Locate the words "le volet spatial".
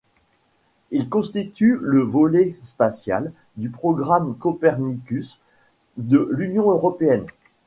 1.79-3.31